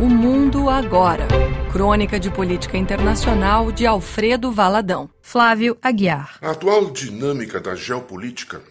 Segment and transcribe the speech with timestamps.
[0.00, 1.28] O Mundo Agora.
[1.70, 5.08] Crônica de Política Internacional de Alfredo Valadão.
[5.20, 6.38] Flávio Aguiar.
[6.40, 8.62] A atual dinâmica da geopolítica,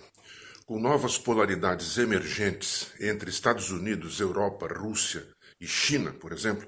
[0.65, 5.27] com novas polaridades emergentes entre Estados Unidos, Europa, Rússia
[5.59, 6.67] e China, por exemplo,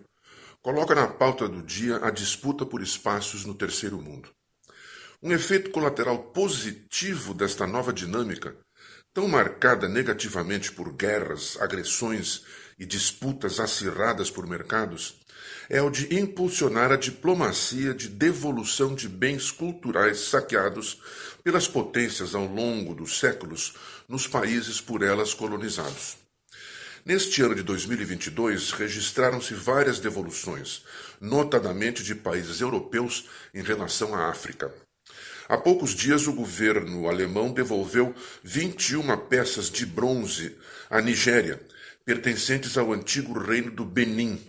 [0.61, 4.29] coloca na pauta do dia a disputa por espaços no terceiro mundo.
[5.21, 8.55] Um efeito colateral positivo desta nova dinâmica,
[9.13, 12.43] tão marcada negativamente por guerras, agressões
[12.77, 15.15] e disputas acirradas por mercados
[15.69, 20.99] é o de impulsionar a diplomacia de devolução de bens culturais saqueados
[21.43, 23.73] pelas potências ao longo dos séculos
[24.07, 26.17] nos países por elas colonizados.
[27.05, 30.83] Neste ano de 2022, registraram-se várias devoluções,
[31.19, 34.73] notadamente de países europeus em relação à África.
[35.49, 40.55] Há poucos dias, o governo alemão devolveu 21 peças de bronze
[40.89, 41.61] à Nigéria,
[42.05, 44.39] pertencentes ao antigo reino do Benin,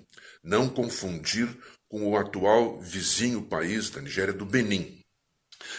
[0.43, 1.49] não confundir
[1.89, 5.01] com o atual vizinho país da Nigéria do Benin.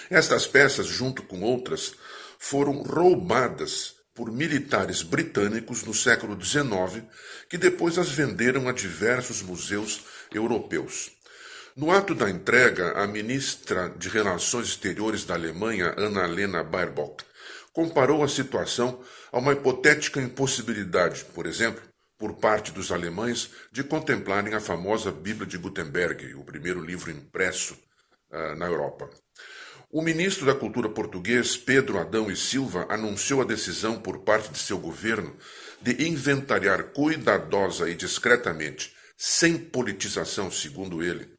[0.10, 1.94] Estas peças, junto com outras,
[2.40, 7.04] foram roubadas por militares britânicos no século XIX,
[7.50, 11.12] que depois as venderam a diversos museus europeus.
[11.76, 17.26] No ato da entrega, a ministra de Relações Exteriores da Alemanha, Annalena Baerbock,
[17.76, 21.84] comparou a situação a uma hipotética impossibilidade, por exemplo,
[22.18, 27.78] por parte dos alemães de contemplarem a famosa Bíblia de Gutenberg, o primeiro livro impresso
[28.32, 29.10] uh, na Europa.
[29.92, 34.60] O ministro da Cultura português, Pedro Adão e Silva, anunciou a decisão por parte de
[34.60, 35.36] seu governo
[35.82, 41.30] de inventariar cuidadosa e discretamente, sem politização, segundo ele,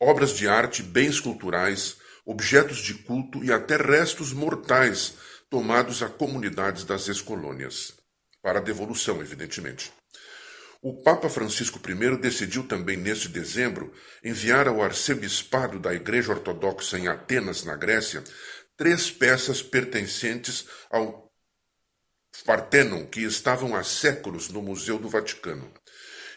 [0.00, 5.14] obras de arte, bens culturais, objetos de culto e até restos mortais
[5.50, 7.94] tomados a comunidades das ex-colônias,
[8.42, 9.92] para devolução, evidentemente.
[10.82, 13.90] O Papa Francisco I decidiu também neste dezembro
[14.22, 18.22] enviar ao arcebispado da Igreja Ortodoxa em Atenas, na Grécia,
[18.76, 21.32] três peças pertencentes ao
[22.44, 25.72] Partenon que estavam há séculos no Museu do Vaticano.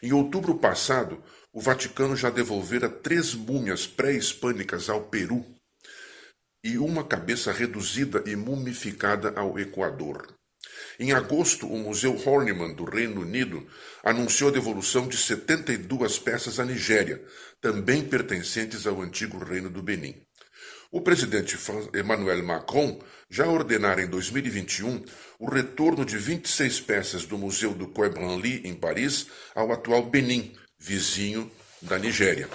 [0.02, 5.57] Em outubro passado, o Vaticano já devolvera três múmias pré-hispânicas ao Peru
[6.64, 10.38] e uma cabeça reduzida e mumificada ao Equador.
[11.00, 13.66] Em agosto, o Museu Horniman do Reino Unido
[14.04, 17.24] anunciou a devolução de 72 peças à Nigéria,
[17.62, 20.16] também pertencentes ao antigo Reino do Benin.
[20.92, 21.58] O presidente
[21.94, 25.04] Emmanuel Macron já ordenara em 2021
[25.38, 30.54] o retorno de 26 peças do Museu do Quai Branly, em Paris, ao atual Benin,
[30.80, 31.52] vizinho
[31.82, 32.50] da Nigéria.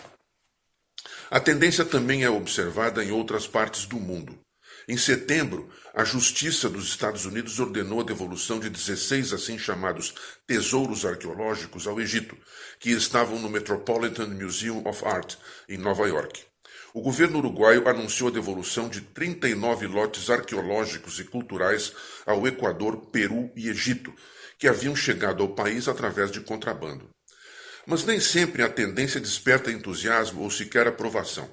[1.32, 4.38] A tendência também é observada em outras partes do mundo.
[4.86, 10.14] Em setembro, a Justiça dos Estados Unidos ordenou a devolução de 16 assim chamados
[10.46, 12.36] tesouros arqueológicos ao Egito,
[12.78, 16.44] que estavam no Metropolitan Museum of Art, em Nova York.
[16.92, 21.94] O governo uruguaio anunciou a devolução de 39 lotes arqueológicos e culturais
[22.26, 24.12] ao Equador, Peru e Egito,
[24.58, 27.08] que haviam chegado ao país através de contrabando.
[27.86, 31.50] Mas nem sempre a tendência desperta entusiasmo ou sequer aprovação.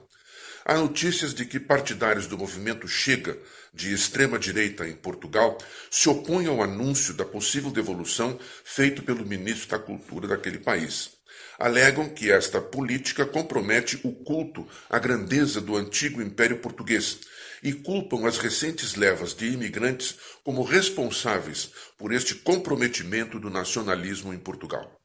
[0.63, 3.35] Há notícias de que partidários do movimento Chega,
[3.73, 5.57] de extrema-direita em Portugal,
[5.89, 11.11] se opõem ao anúncio da possível devolução feito pelo ministro da Cultura daquele país.
[11.57, 17.19] Alegam que esta política compromete o culto à grandeza do antigo Império Português
[17.63, 24.37] e culpam as recentes levas de imigrantes como responsáveis por este comprometimento do nacionalismo em
[24.37, 24.98] Portugal.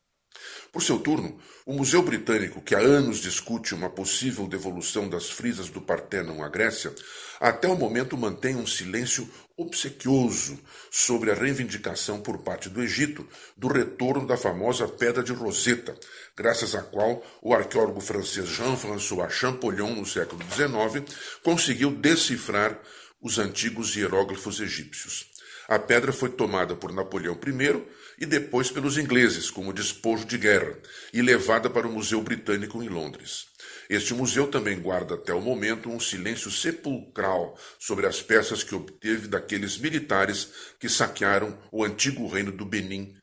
[0.75, 5.71] Por seu turno, o Museu Britânico, que há anos discute uma possível devolução das frisas
[5.71, 6.93] do Partenon à Grécia,
[7.39, 10.59] até o momento mantém um silêncio obsequioso
[10.91, 13.25] sobre a reivindicação por parte do Egito
[13.57, 15.97] do retorno da famosa Pedra de Roseta,
[16.37, 21.05] graças à qual o arqueólogo francês Jean-François Champollion, no século XIX,
[21.41, 22.81] conseguiu decifrar
[23.23, 25.34] os antigos hieróglifos egípcios.
[25.69, 27.85] A pedra foi tomada por Napoleão I
[28.19, 30.79] e depois pelos ingleses como despojo de guerra
[31.13, 33.47] e levada para o Museu Britânico em Londres.
[33.89, 39.29] Este museu também guarda até o momento um silêncio sepulcral sobre as peças que obteve
[39.29, 43.15] daqueles militares que saquearam o antigo reino do Benin,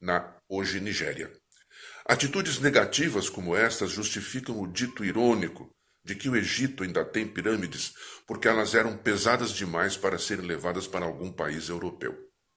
[0.00, 1.30] na hoje Nigéria.
[2.06, 5.70] Atitudes negativas como estas justificam o dito irônico
[6.04, 7.94] de que o Egito ainda tem pirâmides
[8.26, 12.29] porque elas eram pesadas demais para serem levadas para algum país europeu.